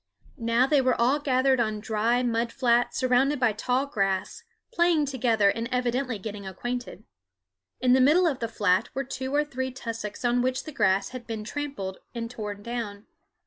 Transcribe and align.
Now 0.39 0.65
they 0.65 0.81
were 0.81 0.99
all 0.99 1.19
gathered 1.19 1.59
on 1.59 1.75
a 1.75 1.79
dry 1.79 2.23
mud 2.23 2.51
flat 2.51 2.95
surrounded 2.95 3.39
by 3.39 3.53
tall 3.53 3.85
grass, 3.85 4.41
playing 4.73 5.05
together 5.05 5.49
and 5.49 5.69
evidently 5.71 6.17
getting 6.17 6.47
acquainted. 6.47 7.03
In 7.81 7.93
the 7.93 8.01
middle 8.01 8.25
of 8.25 8.39
the 8.39 8.47
flat 8.47 8.89
were 8.95 9.03
two 9.03 9.31
or 9.35 9.43
three 9.45 9.69
tussocks 9.69 10.25
on 10.25 10.41
which 10.41 10.63
the 10.63 10.71
grass 10.71 11.09
had 11.09 11.27
been 11.27 11.43
trampled 11.43 11.99
and 12.15 12.31
torn 12.31 12.63
down. 12.63 13.05